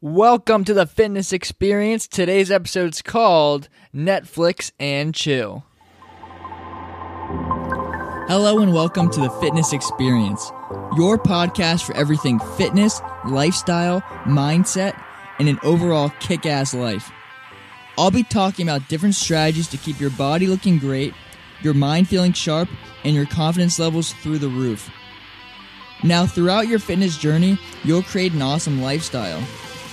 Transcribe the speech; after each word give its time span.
Welcome 0.00 0.62
to 0.66 0.74
the 0.74 0.86
fitness 0.86 1.32
experience. 1.32 2.06
Today's 2.06 2.52
episode 2.52 2.94
is 2.94 3.02
called 3.02 3.68
Netflix 3.92 4.70
and 4.78 5.12
Chill. 5.12 5.64
Hello 8.28 8.60
and 8.60 8.72
welcome 8.72 9.10
to 9.10 9.18
the 9.18 9.30
fitness 9.40 9.72
experience, 9.72 10.52
your 10.96 11.18
podcast 11.18 11.82
for 11.82 11.96
everything 11.96 12.38
fitness, 12.56 13.00
lifestyle, 13.26 14.00
mindset, 14.22 14.96
and 15.40 15.48
an 15.48 15.58
overall 15.64 16.12
kick 16.20 16.46
ass 16.46 16.74
life. 16.74 17.10
I'll 17.98 18.12
be 18.12 18.22
talking 18.22 18.68
about 18.68 18.86
different 18.86 19.16
strategies 19.16 19.66
to 19.66 19.78
keep 19.78 19.98
your 19.98 20.10
body 20.10 20.46
looking 20.46 20.78
great, 20.78 21.12
your 21.60 21.74
mind 21.74 22.08
feeling 22.08 22.32
sharp, 22.34 22.68
and 23.02 23.16
your 23.16 23.26
confidence 23.26 23.80
levels 23.80 24.12
through 24.12 24.38
the 24.38 24.48
roof. 24.48 24.88
Now, 26.04 26.24
throughout 26.24 26.68
your 26.68 26.78
fitness 26.78 27.18
journey, 27.18 27.58
you'll 27.82 28.04
create 28.04 28.32
an 28.32 28.42
awesome 28.42 28.80
lifestyle 28.80 29.42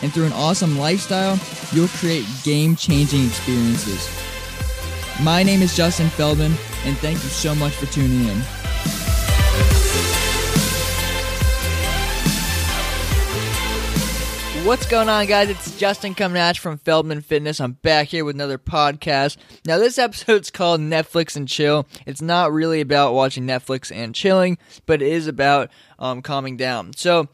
and 0.01 0.13
through 0.13 0.25
an 0.25 0.33
awesome 0.33 0.77
lifestyle, 0.77 1.39
you'll 1.71 1.87
create 1.87 2.25
game 2.43 2.75
changing 2.75 3.25
experiences. 3.25 4.09
My 5.21 5.43
name 5.43 5.61
is 5.61 5.75
Justin 5.75 6.09
Feldman, 6.09 6.53
and 6.83 6.97
thank 6.97 7.23
you 7.23 7.29
so 7.29 7.55
much 7.55 7.73
for 7.73 7.85
tuning 7.87 8.27
in. 8.27 8.41
What's 14.65 14.87
going 14.87 15.09
on, 15.09 15.27
guys? 15.27 15.49
It's 15.51 15.77
Justin 15.77 16.15
coming 16.15 16.39
at 16.39 16.57
you 16.57 16.61
from 16.61 16.79
Feldman 16.79 17.21
Fitness. 17.21 17.61
I'm 17.61 17.73
back 17.73 18.07
here 18.07 18.25
with 18.25 18.35
another 18.35 18.57
podcast. 18.57 19.37
Now, 19.63 19.77
this 19.77 19.99
episode's 19.99 20.49
called 20.49 20.81
Netflix 20.81 21.35
and 21.35 21.47
Chill. 21.47 21.85
It's 22.07 22.19
not 22.19 22.51
really 22.51 22.81
about 22.81 23.13
watching 23.13 23.45
Netflix 23.45 23.95
and 23.95 24.15
chilling, 24.15 24.57
but 24.87 25.03
it 25.03 25.07
is 25.07 25.27
about 25.27 25.69
um, 25.99 26.23
calming 26.23 26.57
down. 26.57 26.93
So, 26.95 27.27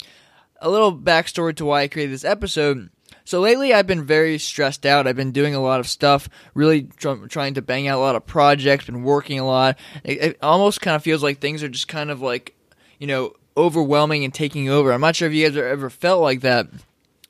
a 0.62 0.70
little 0.70 0.96
backstory 0.96 1.56
to 1.56 1.66
why 1.66 1.82
I 1.82 1.88
created 1.88 2.14
this 2.14 2.24
episode. 2.24 2.90
So 3.26 3.40
lately, 3.40 3.74
I've 3.74 3.88
been 3.88 4.06
very 4.06 4.38
stressed 4.38 4.86
out. 4.86 5.08
I've 5.08 5.16
been 5.16 5.32
doing 5.32 5.54
a 5.54 5.62
lot 5.62 5.80
of 5.80 5.88
stuff, 5.88 6.30
really 6.54 6.84
tr- 6.84 7.28
trying 7.28 7.56
to 7.56 7.62
bang 7.62 7.88
out 7.88 7.98
a 7.98 8.02
lot 8.02 8.16
of 8.16 8.26
projects, 8.26 8.86
been 8.86 9.04
working 9.04 9.40
a 9.40 9.46
lot. 9.46 9.78
It, 10.04 10.22
it 10.22 10.38
almost 10.42 10.82
kind 10.82 10.96
of 10.96 11.04
feels 11.04 11.22
like 11.22 11.40
things 11.40 11.64
are 11.64 11.70
just 11.70 11.88
kind 11.88 12.10
of 12.10 12.22
like, 12.22 12.56
you 13.00 13.08
know, 13.08 13.34
overwhelming 13.58 14.24
and 14.24 14.34
taking 14.34 14.70
over. 14.70 14.92
I'm 14.92 15.02
not 15.02 15.16
sure 15.16 15.28
if 15.28 15.34
you 15.34 15.46
guys 15.46 15.56
have 15.56 15.66
ever 15.66 15.90
felt 15.90 16.22
like 16.22 16.42
that. 16.42 16.68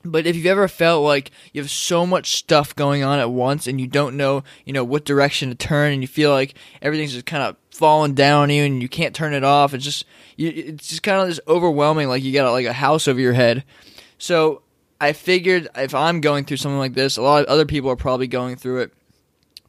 But 0.04 0.26
if 0.26 0.34
you've 0.34 0.46
ever 0.46 0.66
felt 0.66 1.04
like 1.04 1.30
you 1.52 1.60
have 1.60 1.70
so 1.70 2.04
much 2.04 2.36
stuff 2.36 2.74
going 2.74 3.04
on 3.04 3.20
at 3.20 3.30
once 3.30 3.66
and 3.66 3.80
you 3.80 3.86
don't 3.86 4.16
know, 4.16 4.42
you 4.64 4.72
know, 4.72 4.82
what 4.82 5.04
direction 5.04 5.48
to 5.50 5.54
turn 5.54 5.92
and 5.92 6.02
you 6.02 6.08
feel 6.08 6.32
like 6.32 6.54
everything's 6.80 7.12
just 7.12 7.26
kind 7.26 7.44
of 7.44 7.56
falling 7.82 8.14
down 8.14 8.44
on 8.44 8.50
you 8.50 8.62
and 8.62 8.80
you 8.80 8.88
can't 8.88 9.12
turn 9.12 9.34
it 9.34 9.42
off, 9.42 9.74
it's 9.74 9.84
just 9.84 10.04
you, 10.36 10.52
it's 10.54 10.86
just 10.86 11.02
kind 11.02 11.20
of 11.20 11.26
this 11.26 11.40
overwhelming 11.48 12.06
like 12.06 12.22
you 12.22 12.32
got 12.32 12.52
like 12.52 12.64
a 12.64 12.72
house 12.72 13.08
over 13.08 13.18
your 13.18 13.32
head. 13.32 13.64
So 14.18 14.62
I 15.00 15.14
figured 15.14 15.66
if 15.74 15.92
I'm 15.92 16.20
going 16.20 16.44
through 16.44 16.58
something 16.58 16.78
like 16.78 16.94
this, 16.94 17.16
a 17.16 17.22
lot 17.22 17.42
of 17.42 17.48
other 17.48 17.66
people 17.66 17.90
are 17.90 17.96
probably 17.96 18.28
going 18.28 18.54
through 18.54 18.82
it. 18.82 18.92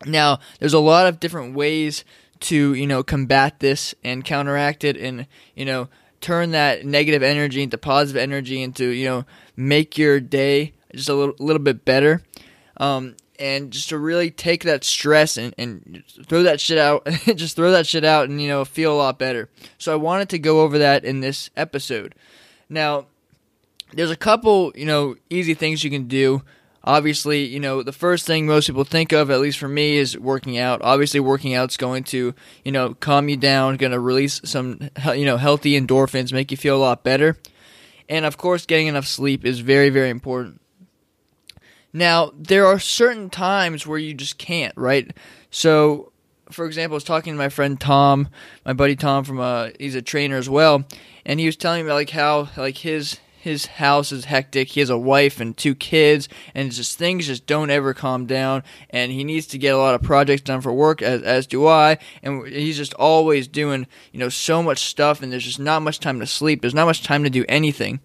Now, 0.05 0.41
there's 0.59 0.75
a 0.75 0.79
lot 0.79 1.07
of 1.07 1.19
different 1.19 1.55
ways 1.55 2.05
to, 2.41 2.75
you 2.75 2.85
know, 2.85 3.01
combat 3.01 3.59
this 3.59 3.95
and 4.03 4.23
counteract 4.23 4.83
it 4.83 4.95
and, 4.95 5.25
you 5.55 5.65
know, 5.65 5.89
turn 6.21 6.51
that 6.51 6.85
negative 6.85 7.23
energy 7.23 7.63
into 7.63 7.79
positive 7.79 8.21
energy 8.21 8.61
and 8.61 8.75
to 8.75 8.85
you 8.85 9.05
know 9.05 9.25
make 9.57 9.97
your 9.97 10.21
day 10.21 10.71
just 10.93 11.09
a 11.09 11.13
little, 11.13 11.35
little 11.37 11.61
bit 11.61 11.83
better 11.83 12.21
um, 12.77 13.15
and 13.39 13.71
just 13.71 13.89
to 13.89 13.97
really 13.97 14.29
take 14.29 14.63
that 14.63 14.83
stress 14.83 15.37
and, 15.37 15.53
and 15.57 16.03
throw 16.27 16.43
that 16.43 16.59
shit 16.59 16.77
out 16.77 17.05
just 17.35 17.55
throw 17.55 17.71
that 17.71 17.87
shit 17.87 18.05
out 18.05 18.29
and 18.29 18.41
you 18.41 18.47
know 18.47 18.63
feel 18.65 18.93
a 18.93 18.97
lot 18.97 19.17
better 19.19 19.49
so 19.77 19.91
i 19.91 19.95
wanted 19.95 20.29
to 20.29 20.39
go 20.39 20.61
over 20.61 20.77
that 20.77 21.03
in 21.03 21.19
this 21.19 21.49
episode 21.55 22.15
now 22.69 23.05
there's 23.93 24.11
a 24.11 24.15
couple 24.15 24.71
you 24.75 24.85
know 24.85 25.15
easy 25.29 25.53
things 25.53 25.83
you 25.83 25.89
can 25.89 26.07
do 26.07 26.41
obviously, 26.83 27.45
you 27.45 27.59
know, 27.59 27.81
the 27.81 27.91
first 27.91 28.27
thing 28.27 28.45
most 28.45 28.67
people 28.67 28.83
think 28.83 29.11
of, 29.11 29.31
at 29.31 29.39
least 29.39 29.57
for 29.57 29.67
me, 29.67 29.97
is 29.97 30.17
working 30.17 30.57
out. 30.57 30.81
Obviously, 30.81 31.19
working 31.19 31.53
out's 31.53 31.77
going 31.77 32.03
to, 32.05 32.33
you 32.63 32.71
know, 32.71 32.93
calm 32.95 33.29
you 33.29 33.37
down, 33.37 33.77
going 33.77 33.91
to 33.91 33.99
release 33.99 34.41
some, 34.43 34.89
you 35.15 35.25
know, 35.25 35.37
healthy 35.37 35.79
endorphins, 35.79 36.33
make 36.33 36.51
you 36.51 36.57
feel 36.57 36.75
a 36.75 36.77
lot 36.83 37.03
better. 37.03 37.37
And 38.09 38.25
of 38.25 38.37
course, 38.37 38.65
getting 38.65 38.87
enough 38.87 39.07
sleep 39.07 39.45
is 39.45 39.61
very, 39.61 39.89
very 39.89 40.09
important. 40.09 40.59
Now, 41.93 42.31
there 42.35 42.65
are 42.65 42.79
certain 42.79 43.29
times 43.29 43.85
where 43.85 43.99
you 43.99 44.15
just 44.15 44.39
can't, 44.39 44.73
right? 44.75 45.15
So, 45.51 46.11
for 46.49 46.65
example, 46.65 46.95
I 46.95 46.97
was 46.97 47.03
talking 47.03 47.33
to 47.33 47.37
my 47.37 47.49
friend 47.49 47.79
Tom, 47.79 48.29
my 48.65 48.73
buddy 48.73 48.95
Tom 48.95 49.23
from 49.23 49.39
uh 49.39 49.69
he's 49.79 49.95
a 49.95 50.01
trainer 50.01 50.37
as 50.37 50.49
well, 50.49 50.85
and 51.25 51.39
he 51.39 51.45
was 51.45 51.55
telling 51.55 51.85
me 51.85 51.91
like 51.91 52.09
how 52.09 52.49
like 52.57 52.79
his 52.79 53.19
his 53.43 53.65
house 53.65 54.13
is 54.13 54.25
hectic. 54.25 54.69
He 54.69 54.79
has 54.79 54.89
a 54.89 54.97
wife 54.97 55.41
and 55.41 55.55
two 55.55 55.75
kids, 55.75 56.29
and 56.55 56.71
just 56.71 56.97
things 56.97 57.27
just 57.27 57.45
don't 57.45 57.69
ever 57.69 57.93
calm 57.93 58.25
down. 58.25 58.63
And 58.89 59.11
he 59.11 59.25
needs 59.25 59.47
to 59.47 59.57
get 59.57 59.75
a 59.75 59.77
lot 59.77 59.95
of 59.95 60.01
projects 60.01 60.43
done 60.43 60.61
for 60.61 60.71
work, 60.71 61.01
as 61.01 61.21
as 61.21 61.45
do 61.45 61.67
I. 61.67 61.97
And 62.23 62.47
he's 62.47 62.77
just 62.77 62.93
always 62.93 63.47
doing 63.47 63.85
you 64.11 64.19
know 64.19 64.29
so 64.29 64.63
much 64.63 64.85
stuff, 64.85 65.21
and 65.21 65.31
there's 65.31 65.43
just 65.43 65.59
not 65.59 65.81
much 65.81 65.99
time 65.99 66.19
to 66.21 66.25
sleep. 66.25 66.61
There's 66.61 66.73
not 66.73 66.85
much 66.85 67.03
time 67.03 67.23
to 67.23 67.29
do 67.29 67.45
anything. 67.49 67.99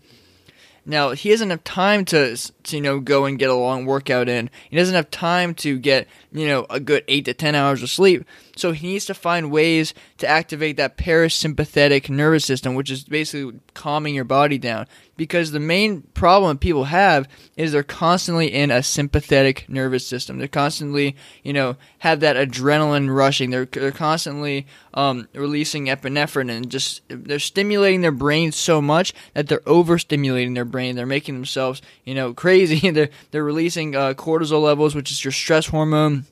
Now 0.89 1.11
he 1.11 1.29
doesn't 1.29 1.51
have 1.51 1.63
time 1.65 2.07
to, 2.07 2.35
to, 2.35 2.77
you 2.77 2.81
know 2.81 2.99
go 2.99 3.27
and 3.27 3.39
get 3.39 3.51
a 3.51 3.55
long 3.55 3.85
workout 3.85 4.27
in. 4.27 4.49
He 4.71 4.77
doesn't 4.77 4.95
have 4.95 5.11
time 5.11 5.55
to 5.57 5.79
get 5.79 6.09
you 6.33 6.47
know 6.47 6.67
a 6.71 6.81
good 6.81 7.05
eight 7.09 7.27
to 7.27 7.35
ten 7.35 7.55
hours 7.55 7.83
of 7.83 7.91
sleep. 7.91 8.25
So 8.57 8.73
he 8.73 8.89
needs 8.89 9.05
to 9.05 9.15
find 9.15 9.53
ways 9.53 9.93
to 10.17 10.27
activate 10.27 10.79
that 10.79 10.97
parasympathetic 10.97 12.09
nervous 12.09 12.45
system, 12.45 12.75
which 12.75 12.91
is 12.91 13.05
basically 13.05 13.61
calming 13.75 14.15
your 14.15 14.25
body 14.25 14.59
down. 14.59 14.87
Because 15.17 15.51
the 15.51 15.61
main 15.61 16.03
problem 16.15 16.59
people 16.59 16.85
have 16.85 17.29
is 17.57 17.73
they're 17.73 17.83
constantly 17.83 18.53
in 18.53 18.71
a 18.71 18.83
sympathetic 18.83 19.69
nervous 19.69 20.07
system. 20.07 20.39
They're 20.39 20.49
constantly, 20.49 21.17
you 21.43 21.53
know, 21.53 21.77
have 21.99 22.21
that 22.21 22.37
adrenaline 22.37 23.15
rushing. 23.15 23.51
They're 23.51 23.67
they're 23.67 23.93
constantly 23.93 24.67
um, 24.95 25.29
releasing 25.35 25.87
epinephrine 25.87 26.51
and 26.51 26.71
just 26.71 27.03
they're 27.09 27.39
stimulating 27.39 28.01
their 28.01 28.13
brain 28.13 28.53
so 28.53 28.81
much 28.81 29.13
that 29.35 29.49
they're 29.49 29.61
overstimulating 29.61 30.55
their 30.55 30.65
brain. 30.65 30.78
They're 30.79 31.07
making 31.07 31.35
themselves, 31.35 31.83
you 32.05 32.15
know, 32.15 32.35
crazy. 32.35 32.91
they're 32.93 33.11
they're 33.31 33.45
releasing 33.45 33.95
uh, 33.95 34.15
cortisol 34.15 34.63
levels, 34.63 34.95
which 34.95 35.11
is 35.11 35.25
your 35.25 35.33
stress 35.33 35.67
hormone 35.67 36.25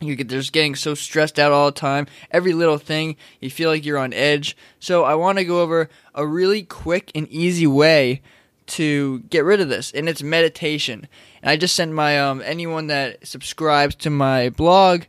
you 0.00 0.14
get 0.14 0.28
just 0.28 0.52
getting 0.52 0.74
so 0.74 0.94
stressed 0.94 1.38
out 1.38 1.52
all 1.52 1.66
the 1.66 1.80
time. 1.80 2.06
Every 2.30 2.52
little 2.52 2.78
thing, 2.78 3.16
you 3.40 3.50
feel 3.50 3.70
like 3.70 3.84
you're 3.84 3.98
on 3.98 4.12
edge. 4.12 4.56
So 4.78 5.04
I 5.04 5.14
want 5.14 5.38
to 5.38 5.44
go 5.44 5.62
over 5.62 5.88
a 6.14 6.26
really 6.26 6.62
quick 6.62 7.10
and 7.14 7.26
easy 7.28 7.66
way 7.66 8.20
to 8.66 9.20
get 9.20 9.44
rid 9.44 9.60
of 9.60 9.68
this, 9.68 9.92
and 9.92 10.08
it's 10.08 10.22
meditation. 10.22 11.08
And 11.40 11.50
I 11.50 11.56
just 11.56 11.74
sent 11.74 11.92
my 11.92 12.20
um, 12.20 12.42
anyone 12.44 12.88
that 12.88 13.26
subscribes 13.26 13.94
to 13.96 14.10
my 14.10 14.50
blog 14.50 15.04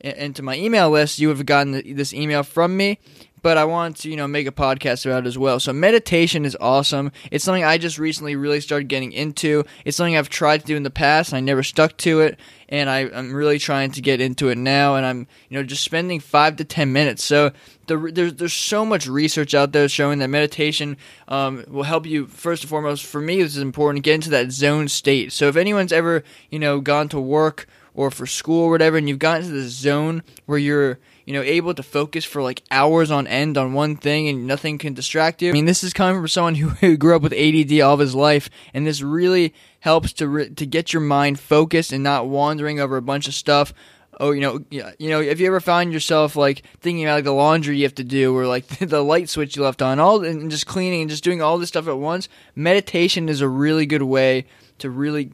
and 0.00 0.34
to 0.36 0.42
my 0.42 0.56
email 0.56 0.90
list, 0.90 1.18
you 1.18 1.28
have 1.28 1.44
gotten 1.46 1.96
this 1.96 2.12
email 2.12 2.42
from 2.42 2.76
me 2.76 2.98
but 3.42 3.56
I 3.56 3.64
want 3.64 3.98
to, 3.98 4.10
you 4.10 4.16
know, 4.16 4.28
make 4.28 4.46
a 4.46 4.52
podcast 4.52 5.06
about 5.06 5.24
it 5.24 5.26
as 5.26 5.38
well. 5.38 5.60
So 5.60 5.72
meditation 5.72 6.44
is 6.44 6.56
awesome. 6.60 7.12
It's 7.30 7.44
something 7.44 7.64
I 7.64 7.78
just 7.78 7.98
recently 7.98 8.36
really 8.36 8.60
started 8.60 8.88
getting 8.88 9.12
into. 9.12 9.64
It's 9.84 9.96
something 9.96 10.16
I've 10.16 10.28
tried 10.28 10.60
to 10.60 10.66
do 10.66 10.76
in 10.76 10.82
the 10.82 10.90
past, 10.90 11.32
and 11.32 11.36
I 11.36 11.40
never 11.40 11.62
stuck 11.62 11.96
to 11.98 12.20
it. 12.20 12.38
And 12.68 12.90
I, 12.90 13.00
am 13.00 13.32
really 13.32 13.58
trying 13.58 13.92
to 13.92 14.02
get 14.02 14.20
into 14.20 14.50
it 14.50 14.58
now, 14.58 14.96
and 14.96 15.06
I'm, 15.06 15.26
you 15.48 15.56
know, 15.56 15.62
just 15.62 15.82
spending 15.82 16.20
five 16.20 16.56
to 16.56 16.64
ten 16.64 16.92
minutes. 16.92 17.24
So 17.24 17.52
the, 17.86 17.96
there's 18.12 18.34
there's 18.34 18.52
so 18.52 18.84
much 18.84 19.06
research 19.06 19.54
out 19.54 19.72
there 19.72 19.88
showing 19.88 20.18
that 20.18 20.28
meditation 20.28 20.98
um, 21.28 21.64
will 21.68 21.84
help 21.84 22.04
you. 22.04 22.26
First 22.26 22.64
and 22.64 22.70
foremost, 22.70 23.06
for 23.06 23.22
me, 23.22 23.42
this 23.42 23.56
is 23.56 23.62
important. 23.62 24.04
Get 24.04 24.16
into 24.16 24.30
that 24.30 24.52
zone 24.52 24.88
state. 24.88 25.32
So 25.32 25.48
if 25.48 25.56
anyone's 25.56 25.92
ever, 25.92 26.24
you 26.50 26.58
know, 26.58 26.80
gone 26.80 27.08
to 27.08 27.20
work 27.20 27.66
or 27.98 28.12
for 28.12 28.26
school 28.26 28.62
or 28.62 28.70
whatever, 28.70 28.96
and 28.96 29.08
you've 29.08 29.18
gotten 29.18 29.44
to 29.44 29.52
this 29.52 29.72
zone 29.72 30.22
where 30.46 30.56
you're 30.56 31.00
you 31.26 31.34
know, 31.34 31.42
able 31.42 31.74
to 31.74 31.82
focus 31.82 32.24
for 32.24 32.40
like 32.40 32.62
hours 32.70 33.10
on 33.10 33.26
end 33.26 33.58
on 33.58 33.74
one 33.74 33.96
thing 33.96 34.28
and 34.28 34.46
nothing 34.46 34.78
can 34.78 34.94
distract 34.94 35.42
you. 35.42 35.50
I 35.50 35.52
mean, 35.52 35.66
this 35.66 35.84
is 35.84 35.92
coming 35.92 36.16
from 36.16 36.28
someone 36.28 36.54
who, 36.54 36.68
who 36.68 36.96
grew 36.96 37.16
up 37.16 37.20
with 37.22 37.34
ADD 37.34 37.80
all 37.80 37.94
of 37.94 38.00
his 38.00 38.14
life, 38.14 38.48
and 38.72 38.86
this 38.86 39.02
really 39.02 39.52
helps 39.80 40.12
to 40.14 40.28
re- 40.28 40.48
to 40.48 40.64
get 40.64 40.92
your 40.92 41.02
mind 41.02 41.40
focused 41.40 41.92
and 41.92 42.04
not 42.04 42.28
wandering 42.28 42.78
over 42.78 42.96
a 42.96 43.02
bunch 43.02 43.26
of 43.26 43.34
stuff. 43.34 43.74
Oh, 44.20 44.30
you 44.30 44.40
know, 44.40 44.64
you 44.70 45.10
know, 45.10 45.20
if 45.20 45.38
you 45.38 45.46
ever 45.48 45.60
found 45.60 45.92
yourself 45.92 46.34
like 46.34 46.62
thinking 46.80 47.04
about 47.04 47.16
like 47.16 47.24
the 47.24 47.32
laundry 47.32 47.76
you 47.76 47.82
have 47.84 47.96
to 47.96 48.04
do, 48.04 48.34
or 48.34 48.46
like 48.46 48.66
the 48.78 49.04
light 49.04 49.28
switch 49.28 49.54
you 49.54 49.64
left 49.64 49.82
on, 49.82 49.98
all 49.98 50.24
and 50.24 50.50
just 50.50 50.66
cleaning 50.66 51.02
and 51.02 51.10
just 51.10 51.24
doing 51.24 51.42
all 51.42 51.58
this 51.58 51.68
stuff 51.68 51.88
at 51.88 51.98
once, 51.98 52.30
meditation 52.54 53.28
is 53.28 53.42
a 53.42 53.48
really 53.48 53.84
good 53.84 54.02
way 54.02 54.46
to 54.78 54.88
really 54.88 55.32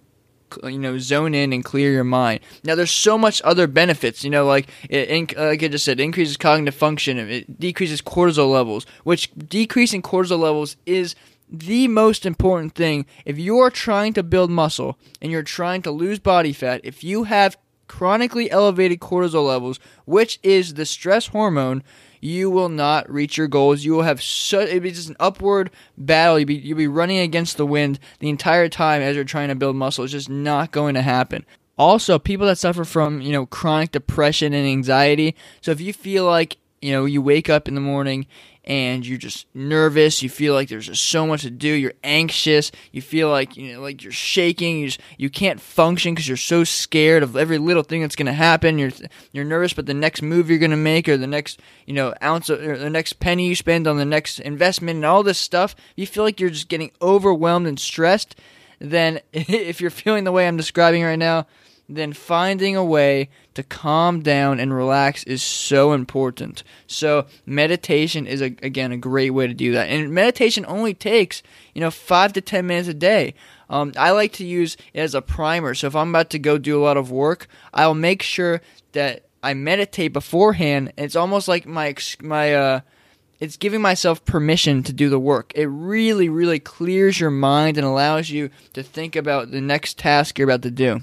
you 0.65 0.79
know 0.79 0.99
zone 0.99 1.35
in 1.35 1.53
and 1.53 1.65
clear 1.65 1.91
your 1.93 2.05
mind. 2.05 2.41
Now 2.63 2.75
there's 2.75 2.91
so 2.91 3.19
much 3.19 3.43
other 3.45 3.67
benefits, 3.67 4.25
you 4.25 4.31
know, 4.31 4.47
like 4.47 4.69
it, 4.89 5.09
inc- 5.09 5.37
like 5.37 5.63
I 5.63 5.69
just 5.69 5.85
said, 5.85 6.01
increases 6.01 6.37
cognitive 6.37 6.75
function, 6.75 7.19
it 7.19 7.59
decreases 7.59 8.03
cortisol 8.03 8.51
levels, 8.51 8.87
which 9.05 9.33
decreasing 9.35 10.03
cortisol 10.03 10.39
levels 10.39 10.77
is 10.87 11.15
the 11.51 11.89
most 11.89 12.27
important 12.27 12.75
thing. 12.75 13.07
If 13.25 13.39
you 13.39 13.59
are 13.59 13.71
trying 13.71 14.13
to 14.15 14.23
build 14.23 14.51
muscle 14.51 14.99
and 15.21 15.31
you're 15.31 15.43
trying 15.43 15.83
to 15.83 15.91
lose 15.91 16.19
body 16.19 16.53
fat, 16.53 16.81
if 16.85 17.05
you 17.05 17.25
have 17.25 17.57
chronically 17.87 18.51
elevated 18.51 19.01
cortisol 19.01 19.47
levels, 19.47 19.79
which 20.05 20.39
is 20.43 20.75
the 20.75 20.87
stress 20.87 21.29
hormone, 21.29 21.83
you 22.25 22.49
will 22.49 22.71
not 22.71 23.11
reach 23.13 23.37
your 23.37 23.49
goals. 23.49 23.85
You 23.85 23.93
will 23.93 24.03
have 24.03 24.23
such 24.23 24.69
it'll 24.69 24.81
be 24.81 24.91
just 24.91 25.11
an 25.11 25.17
upward 25.21 25.71
battle. 25.99 26.39
You'll 26.39 26.47
be 26.47 26.55
you'll 26.55 26.79
be 26.79 26.89
running 26.89 27.19
against 27.19 27.59
the 27.59 27.67
wind 27.67 27.99
the 28.21 28.31
entire 28.31 28.71
time 28.71 29.03
as 29.03 29.15
you're 29.15 29.27
trying 29.27 29.49
to 29.49 29.55
build 29.55 29.77
muscle. 29.77 30.05
It's 30.05 30.13
just 30.13 30.31
not 30.31 30.73
going 30.73 30.95
to 30.95 31.03
happen. 31.03 31.45
Also, 31.77 32.19
people 32.19 32.47
that 32.47 32.57
suffer 32.57 32.85
from, 32.85 33.21
you 33.21 33.33
know, 33.33 33.45
chronic 33.47 33.91
depression 33.91 34.55
and 34.55 34.67
anxiety. 34.67 35.35
So 35.61 35.71
if 35.71 35.81
you 35.81 35.93
feel 35.93 36.25
like, 36.25 36.57
you 36.85 36.93
know, 36.93 37.07
you 37.07 37.23
wake 37.23 37.49
up 37.49 37.67
in 37.67 37.75
the 37.75 37.81
morning 37.81 38.27
and 38.63 39.07
you're 39.07 39.17
just 39.17 39.47
nervous, 39.55 40.23
you 40.23 40.29
feel 40.29 40.53
like 40.53 40.69
there's 40.69 40.89
just 40.89 41.03
so 41.03 41.27
much 41.27 41.41
to 41.41 41.51
do, 41.51 41.67
you're 41.67 41.95
anxious, 42.05 42.71
you 42.93 43.01
feel 43.01 43.31
like, 43.31 43.57
you 43.57 43.73
know, 43.73 43.81
like 43.81 44.03
you're 44.03 44.13
shaking, 44.13 44.81
you 44.81 44.89
just, 44.89 45.01
you 45.17 45.31
can't 45.31 45.63
function 45.63 46.15
cuz 46.15 46.29
you're 46.29 46.37
so 46.37 46.63
scared 46.63 47.23
of 47.23 47.39
every 47.39 47.57
little 47.57 47.85
thing 47.85 48.03
that's 48.03 48.17
going 48.17 48.27
to 48.27 48.35
happen. 48.35 48.79
You're 48.79 48.93
you're 49.33 49.47
nervous 49.47 49.73
but 49.73 49.87
the 49.87 49.95
next 49.95 50.21
move 50.21 50.51
you're 50.51 50.59
going 50.59 50.73
to 50.73 50.77
make 50.77 51.09
or 51.09 51.17
the 51.17 51.27
next, 51.27 51.59
you 51.87 51.95
know, 51.95 52.13
ounce 52.23 52.51
of, 52.51 52.61
or 52.61 52.77
the 52.77 52.91
next 52.91 53.15
penny 53.15 53.49
you 53.49 53.55
spend 53.55 53.87
on 53.87 53.97
the 53.97 54.05
next 54.05 54.39
investment 54.41 54.97
and 54.97 55.07
all 55.07 55.23
this 55.23 55.39
stuff, 55.39 55.75
you 55.97 56.07
feel 56.07 56.23
like 56.23 56.39
you're 56.39 56.51
just 56.51 56.69
getting 56.69 56.91
overwhelmed 57.01 57.67
and 57.67 57.81
stressed, 57.81 58.39
then 58.79 59.21
if 59.33 59.81
you're 59.81 59.89
feeling 59.89 60.25
the 60.25 60.33
way 60.33 60.47
I'm 60.47 60.59
describing 60.59 61.03
right 61.03 61.19
now, 61.19 61.47
then 61.89 62.13
finding 62.13 62.77
a 62.77 62.85
way 62.85 63.29
to 63.55 63.63
calm 63.63 64.23
down 64.23 64.59
and 64.59 64.75
relax 64.75 65.23
is 65.25 65.43
so 65.43 65.93
important. 65.93 66.63
So 66.87 67.27
meditation 67.47 68.27
is 68.27 68.41
a, 68.41 68.57
again 68.63 68.93
a 68.93 68.97
great 68.97 69.31
way 69.31 69.47
to 69.47 69.55
do 69.55 69.73
that. 69.73 69.89
And 69.89 70.13
meditation 70.13 70.65
only 70.67 70.95
takes 70.95 71.43
you 71.75 71.81
know 71.81 71.91
five 71.91 72.33
to 72.35 72.41
ten 72.41 72.67
minutes 72.67 72.89
a 72.89 72.95
day. 72.95 73.35
Um, 73.69 73.93
I 73.97 74.11
like 74.11 74.33
to 74.35 74.47
use 74.47 74.77
it 74.93 75.01
as 75.01 75.15
a 75.15 75.23
primer. 75.23 75.75
So 75.75 75.87
if 75.87 75.97
I'm 75.97 76.11
about 76.11 76.31
to 76.31 76.39
go 76.39 76.59
do 76.59 76.81
a 76.81 76.85
lot 76.85 76.97
of 76.97 77.11
work, 77.11 77.49
I'll 77.73 77.95
make 77.95 78.23
sure 78.23 78.61
that 78.93 79.25
I 79.43 79.55
meditate 79.55 80.13
beforehand. 80.13 80.93
It's 80.97 81.17
almost 81.17 81.49
like 81.49 81.67
my 81.67 81.95
my 82.23 82.55
uh, 82.55 82.81
it's 83.41 83.57
giving 83.59 83.83
myself 83.83 84.25
permission 84.25 84.83
to 84.85 84.93
do 84.93 85.11
the 85.11 85.19
work. 85.19 85.53
It 85.55 85.67
really, 85.67 86.29
really 86.29 86.59
clears 86.59 87.21
your 87.21 87.31
mind 87.31 87.77
and 87.77 87.87
allows 87.87 88.31
you 88.31 88.49
to 88.73 88.83
think 88.83 89.17
about 89.17 89.51
the 89.51 89.61
next 89.61 89.99
task 89.99 90.39
you're 90.39 90.49
about 90.49 90.63
to 90.63 90.71
do. 90.71 91.03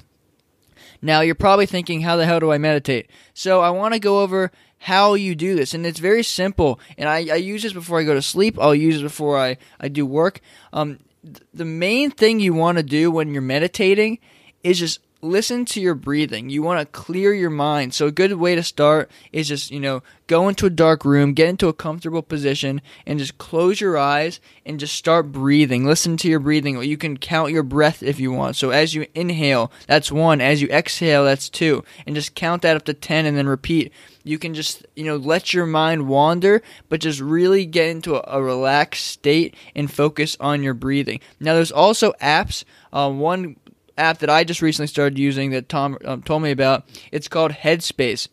Now, 1.02 1.22
you're 1.22 1.36
probably 1.36 1.66
thinking, 1.66 2.02
how 2.02 2.16
the 2.16 2.26
hell 2.26 2.40
do 2.40 2.52
I 2.52 2.58
meditate? 2.58 3.10
So, 3.34 3.62
I 3.62 3.70
want 3.72 3.94
to 3.94 4.00
go 4.00 4.22
over 4.22 4.52
how 4.82 5.14
you 5.14 5.36
do 5.36 5.56
this. 5.56 5.74
And 5.74 5.86
it's 5.86 6.00
very 6.00 6.24
simple. 6.24 6.80
And 6.98 7.08
I, 7.08 7.28
I, 7.32 7.36
use 7.36 7.62
this 7.62 7.74
before 7.74 8.00
I 8.00 8.04
go 8.04 8.16
to 8.16 8.22
sleep, 8.22 8.58
I'll 8.60 8.74
use 8.74 9.00
it 9.00 9.04
before 9.04 9.38
I, 9.38 9.58
I 9.80 9.90
do 9.90 10.08
work. 10.08 10.42
Um, 10.74 11.00
th- 11.24 11.44
the 11.54 11.66
main 11.66 12.10
thing 12.10 12.40
you 12.40 12.56
want 12.56 12.78
to 12.80 12.84
do 12.84 13.12
when 13.12 13.32
you're 13.32 13.44
meditating 13.44 14.18
is 14.64 14.80
just 14.80 15.00
listen 15.22 15.66
to 15.66 15.82
your 15.82 15.96
breathing. 15.96 16.50
You 16.50 16.64
want 16.64 16.80
to 16.80 16.86
clear 16.86 17.34
your 17.34 17.50
mind. 17.50 17.94
So 17.94 18.08
a 18.08 18.12
good 18.12 18.34
way 18.34 18.56
to 18.56 18.64
start 18.64 19.12
is 19.32 19.48
just, 19.48 19.72
you 19.72 19.80
know, 19.80 20.02
go 20.28 20.48
into 20.48 20.66
a 20.66 20.70
dark 20.70 21.06
room, 21.06 21.34
get 21.34 21.50
into 21.50 21.68
a 21.68 21.74
comfortable 21.74 22.22
position 22.22 22.82
and 23.06 23.20
just 23.20 23.38
close 23.38 23.80
your 23.80 23.98
eyes 23.98 24.40
and 24.66 24.80
just 24.80 24.96
start 24.96 25.32
breathing. 25.32 25.86
Listen 25.86 26.18
to 26.18 26.30
your 26.30 26.40
breathing. 26.40 26.82
You 26.82 26.98
can 26.98 27.18
count 27.18 27.52
your 27.52 27.64
breath 27.64 28.02
if 28.02 28.20
you 28.20 28.32
want. 28.32 28.56
So 28.56 28.72
as 28.72 28.96
you 28.96 29.06
inhale, 29.14 29.72
that's 29.88 30.12
1. 30.12 30.42
As 30.42 30.62
you 30.62 30.68
exhale, 30.70 31.26
that's 31.26 31.50
2. 31.50 31.84
And 32.06 32.16
just 32.16 32.36
count 32.36 32.62
that 32.64 32.76
up 32.76 32.86
to 32.86 32.94
10 32.94 33.26
and 33.26 33.38
then 33.38 33.48
repeat. 33.48 33.92
You 34.24 34.38
can 34.38 34.54
just, 34.54 34.86
you 34.96 35.04
know, 35.04 35.16
let 35.16 35.54
your 35.54 35.66
mind 35.66 36.08
wander, 36.08 36.62
but 36.90 37.02
just 37.02 37.20
really 37.20 37.66
get 37.66 37.90
into 37.90 38.16
a, 38.16 38.38
a 38.38 38.42
relaxed 38.42 39.06
state 39.08 39.56
and 39.76 39.92
focus 39.92 40.38
on 40.40 40.64
your 40.64 40.74
breathing. 40.74 41.20
Now 41.40 41.56
there's 41.56 41.72
also 41.72 42.14
apps. 42.22 42.64
Uh, 42.94 43.10
one 43.10 43.56
app 43.98 44.20
that 44.20 44.30
I 44.30 44.44
just 44.44 44.62
recently 44.62 44.88
started 44.88 45.18
using 45.18 45.52
that 45.52 45.70
Tom 45.70 45.98
um, 46.06 46.22
told 46.24 46.44
me 46.44 46.52
about. 46.52 46.86
It's 47.12 47.28
called 47.28 47.52
Headspace. 47.52 48.28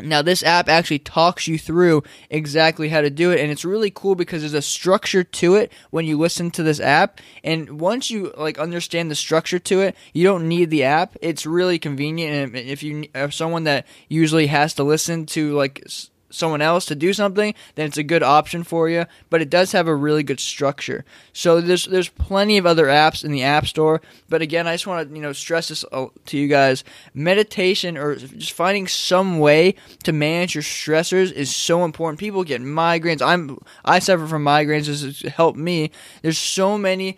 Now, 0.00 0.22
this 0.22 0.42
app 0.42 0.68
actually 0.68 0.98
talks 0.98 1.46
you 1.46 1.58
through 1.58 2.02
exactly 2.28 2.88
how 2.88 3.02
to 3.02 3.10
do 3.10 3.30
it, 3.30 3.40
and 3.40 3.50
it's 3.52 3.64
really 3.64 3.90
cool 3.90 4.14
because 4.14 4.42
there's 4.42 4.54
a 4.54 4.62
structure 4.62 5.22
to 5.22 5.54
it 5.54 5.72
when 5.90 6.06
you 6.06 6.18
listen 6.18 6.50
to 6.52 6.62
this 6.62 6.80
app. 6.80 7.20
And 7.44 7.80
once 7.80 8.10
you 8.10 8.32
like 8.36 8.58
understand 8.58 9.10
the 9.10 9.14
structure 9.14 9.58
to 9.60 9.80
it, 9.82 9.96
you 10.12 10.24
don't 10.24 10.48
need 10.48 10.70
the 10.70 10.84
app. 10.84 11.16
It's 11.20 11.46
really 11.46 11.78
convenient, 11.78 12.54
and 12.54 12.56
if 12.56 12.82
you 12.82 13.06
are 13.14 13.30
someone 13.30 13.64
that 13.64 13.86
usually 14.08 14.48
has 14.48 14.74
to 14.74 14.82
listen 14.82 15.26
to 15.26 15.54
like 15.54 15.84
someone 16.32 16.62
else 16.62 16.86
to 16.86 16.94
do 16.94 17.12
something, 17.12 17.54
then 17.74 17.86
it's 17.86 17.98
a 17.98 18.02
good 18.02 18.22
option 18.22 18.64
for 18.64 18.88
you. 18.88 19.06
But 19.30 19.42
it 19.42 19.50
does 19.50 19.72
have 19.72 19.86
a 19.86 19.94
really 19.94 20.22
good 20.22 20.40
structure. 20.40 21.04
So 21.32 21.60
there's 21.60 21.86
there's 21.86 22.08
plenty 22.08 22.58
of 22.58 22.66
other 22.66 22.86
apps 22.86 23.24
in 23.24 23.32
the 23.32 23.42
App 23.42 23.66
Store. 23.66 24.00
But 24.28 24.42
again, 24.42 24.66
I 24.66 24.74
just 24.74 24.86
want 24.86 25.08
to 25.08 25.14
you 25.14 25.22
know 25.22 25.32
stress 25.32 25.68
this 25.68 25.84
to 25.90 26.38
you 26.38 26.48
guys: 26.48 26.84
meditation 27.14 27.96
or 27.96 28.16
just 28.16 28.52
finding 28.52 28.88
some 28.88 29.38
way 29.38 29.74
to 30.04 30.12
manage 30.12 30.54
your 30.54 30.62
stressors 30.62 31.32
is 31.32 31.54
so 31.54 31.84
important. 31.84 32.20
People 32.20 32.44
get 32.44 32.60
migraines. 32.60 33.22
I'm 33.22 33.58
I 33.84 33.98
suffer 33.98 34.26
from 34.26 34.44
migraines. 34.44 34.86
This 34.86 35.02
has 35.02 35.20
helped 35.20 35.58
me. 35.58 35.90
There's 36.22 36.38
so 36.38 36.78
many 36.78 37.16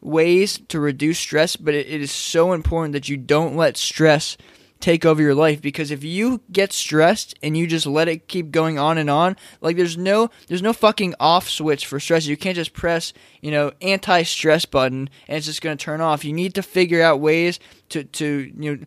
ways 0.00 0.60
to 0.68 0.78
reduce 0.78 1.18
stress, 1.18 1.56
but 1.56 1.74
it, 1.74 1.86
it 1.88 2.00
is 2.00 2.12
so 2.12 2.52
important 2.52 2.92
that 2.92 3.08
you 3.08 3.16
don't 3.16 3.56
let 3.56 3.76
stress 3.76 4.36
take 4.84 5.06
over 5.06 5.22
your 5.22 5.34
life 5.34 5.62
because 5.62 5.90
if 5.90 6.04
you 6.04 6.42
get 6.52 6.70
stressed 6.70 7.34
and 7.42 7.56
you 7.56 7.66
just 7.66 7.86
let 7.86 8.06
it 8.06 8.28
keep 8.28 8.50
going 8.50 8.78
on 8.78 8.98
and 8.98 9.08
on 9.08 9.34
like 9.62 9.78
there's 9.78 9.96
no 9.96 10.28
there's 10.46 10.60
no 10.60 10.74
fucking 10.74 11.14
off 11.18 11.48
switch 11.48 11.86
for 11.86 11.98
stress. 11.98 12.26
You 12.26 12.36
can't 12.36 12.54
just 12.54 12.74
press 12.74 13.14
you 13.40 13.50
know 13.50 13.72
anti-stress 13.80 14.66
button 14.66 15.08
and 15.26 15.38
it's 15.38 15.46
just 15.46 15.62
going 15.62 15.78
to 15.78 15.82
turn 15.82 16.02
off. 16.02 16.22
You 16.22 16.34
need 16.34 16.54
to 16.56 16.62
figure 16.62 17.00
out 17.00 17.18
ways 17.18 17.58
to 17.88 18.04
to 18.04 18.52
you 18.58 18.76
know 18.76 18.84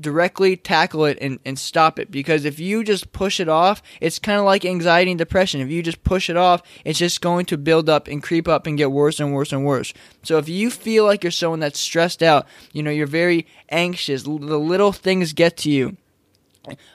directly 0.00 0.56
tackle 0.56 1.04
it 1.04 1.18
and, 1.20 1.38
and 1.44 1.58
stop 1.58 1.98
it. 1.98 2.10
Because 2.10 2.44
if 2.44 2.58
you 2.58 2.84
just 2.84 3.12
push 3.12 3.40
it 3.40 3.48
off 3.48 3.82
it's 4.00 4.18
kind 4.18 4.38
of 4.38 4.44
like 4.44 4.64
anxiety 4.64 5.10
and 5.10 5.18
depression. 5.18 5.60
If 5.60 5.70
you 5.70 5.82
just 5.82 6.02
push 6.04 6.30
it 6.30 6.36
off 6.36 6.62
it's 6.84 6.98
just 6.98 7.20
going 7.20 7.46
to 7.46 7.58
build 7.58 7.88
up 7.88 8.08
and 8.08 8.22
creep 8.22 8.48
up 8.48 8.66
and 8.66 8.78
get 8.78 8.90
worse 8.90 9.20
and 9.20 9.34
worse 9.34 9.52
and 9.52 9.64
worse. 9.64 9.92
So 10.22 10.38
if 10.38 10.48
you 10.48 10.70
feel 10.70 11.04
like 11.04 11.24
you're 11.24 11.30
someone 11.30 11.60
that's 11.60 11.80
stressed 11.80 12.22
out 12.22 12.46
you 12.72 12.82
know 12.82 12.90
you're 12.90 13.06
very 13.06 13.46
anxious 13.68 14.22
the 14.22 14.30
little 14.30 14.92
things 14.92 15.32
get 15.32 15.56
to 15.58 15.70
you 15.70 15.96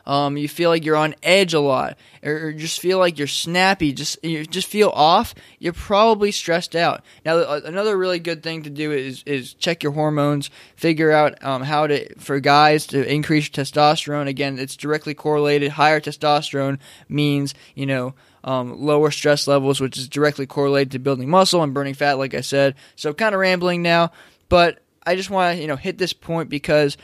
um, 0.06 0.38
you 0.38 0.48
feel 0.48 0.70
like 0.70 0.86
you're 0.86 0.96
on 0.96 1.16
edge 1.24 1.54
a 1.54 1.60
lot, 1.60 1.98
or, 2.24 2.52
just 2.54 2.80
feel 2.80 3.00
like 3.00 3.18
you're 3.18 3.28
snappy, 3.28 3.94
just 3.94 4.24
you 4.24 4.46
just 4.46 4.68
feel 4.68 4.90
off. 4.90 5.34
You're 5.60 5.74
probably 5.74 6.32
stressed 6.32 6.76
out. 6.76 7.04
Now, 7.26 7.40
another 7.54 7.98
really 7.98 8.20
good 8.20 8.44
thing 8.44 8.64
to 8.64 8.70
do 8.70 8.92
is 8.92 9.24
is 9.26 9.54
check 9.54 9.84
your 9.84 9.92
hormones, 9.94 10.50
figure 10.76 11.12
out 11.12 11.44
um, 11.44 11.64
how 11.64 11.88
to 11.88 12.14
for 12.20 12.40
guys 12.40 12.88
to 12.88 13.12
increase 13.12 13.50
testosterone. 13.50 14.28
Again, 14.28 14.60
it's 14.60 14.76
directly 14.76 15.14
correlated. 15.14 15.72
Higher 15.72 16.00
testosterone 16.00 16.80
means 17.10 17.54
you 17.76 17.86
know. 17.86 18.14
Um, 18.44 18.82
lower 18.82 19.12
stress 19.12 19.48
levels, 19.48 19.80
which 19.80 20.00
is 20.00 20.10
directly 20.10 20.48
correlated 20.48 20.94
to 20.94 21.00
building 21.00 21.30
muscle 21.30 21.62
and 21.62 21.76
burning 21.76 21.94
fat, 21.94 22.18
like 22.18 22.34
I 22.34 22.42
said. 22.42 22.74
So, 22.96 23.14
kind 23.14 23.36
of 23.36 23.40
rambling 23.40 23.84
now, 23.84 24.14
but 24.50 24.80
I 25.06 25.16
just 25.16 25.30
want 25.30 25.56
to 25.56 25.62
you 25.62 25.68
know 25.68 25.76
hit 25.76 25.98
this 25.98 26.14
point 26.14 26.50
because 26.50 26.98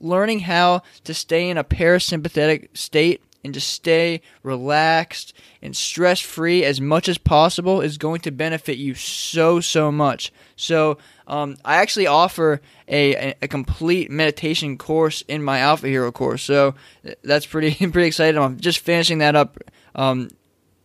learning 0.00 0.40
how 0.40 0.82
to 1.04 1.14
stay 1.14 1.48
in 1.48 1.58
a 1.58 1.64
parasympathetic 1.64 2.76
state 2.76 3.22
and 3.44 3.52
to 3.54 3.60
stay 3.60 4.22
relaxed 4.42 5.34
and 5.60 5.76
stress 5.76 6.18
free 6.18 6.64
as 6.64 6.80
much 6.80 7.08
as 7.08 7.18
possible 7.18 7.82
is 7.82 7.98
going 7.98 8.20
to 8.22 8.30
benefit 8.30 8.78
you 8.78 8.94
so 8.94 9.60
so 9.60 9.92
much. 9.92 10.32
So 10.56 10.98
um, 11.26 11.56
I 11.64 11.76
actually 11.76 12.06
offer 12.06 12.62
a, 12.88 13.34
a 13.42 13.48
complete 13.48 14.10
meditation 14.10 14.78
course 14.78 15.22
in 15.28 15.42
my 15.42 15.58
Alpha 15.58 15.88
Hero 15.88 16.10
course. 16.10 16.42
So 16.42 16.74
that's 17.22 17.46
pretty 17.46 17.74
pretty 17.90 18.08
exciting. 18.08 18.40
I'm 18.40 18.58
just 18.58 18.78
finishing 18.78 19.18
that 19.18 19.36
up. 19.36 19.58
Um, 19.94 20.30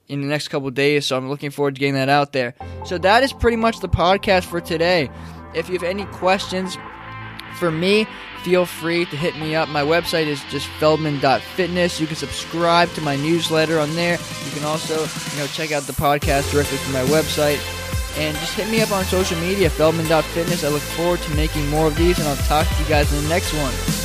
in 0.08 0.22
the 0.22 0.28
next 0.28 0.48
couple 0.48 0.72
days, 0.72 1.06
so 1.06 1.16
I'm 1.16 1.30
looking 1.30 1.52
forward 1.52 1.76
to 1.76 1.80
getting 1.80 1.94
that 1.94 2.10
out 2.10 2.34
there. 2.34 2.56
So 2.84 2.98
that 2.98 3.22
is 3.22 3.32
pretty 3.32 3.58
much 3.58 3.80
the 3.80 3.88
podcast 3.88 4.46
for 4.46 4.60
today. 4.60 5.08
If 5.54 5.70
you 5.70 5.74
have 5.74 5.84
any 5.84 6.06
questions 6.06 6.76
for 7.56 7.72
me, 7.72 8.08
feel 8.44 8.66
free 8.66 9.06
to 9.06 9.18
hit 9.18 9.38
me 9.38 9.56
up. 9.56 9.70
My 9.70 9.82
website 9.82 10.28
is 10.28 10.44
just 10.46 10.68
feldman.fitness. 10.80 12.00
You 12.00 12.08
can 12.08 12.16
subscribe 12.16 12.90
to 12.94 13.02
my 13.02 13.16
newsletter 13.16 13.80
on 13.80 13.94
there. 13.96 14.18
You 14.46 14.52
can 14.52 14.64
also, 14.64 15.02
you 15.34 15.42
know, 15.42 15.48
check 15.48 15.72
out 15.72 15.84
the 15.84 15.94
podcast 15.94 16.52
directly 16.52 16.78
from 16.78 16.94
my 16.94 17.04
website. 17.04 17.60
And 18.18 18.36
just 18.38 18.54
hit 18.54 18.70
me 18.70 18.82
up 18.82 18.92
on 18.92 19.04
social 19.06 19.40
media, 19.40 19.70
feldman.fitness. 19.70 20.64
I 20.64 20.70
look 20.70 20.82
forward 20.82 21.20
to 21.22 21.36
making 21.36 21.68
more 21.70 21.88
of 21.88 21.96
these, 21.96 22.18
and 22.20 22.28
I'll 22.28 22.36
talk 22.48 22.68
to 22.68 22.84
you 22.84 22.90
guys 22.90 23.14
in 23.14 23.24
the 23.24 23.30
next 23.30 23.54
one. 23.54 23.99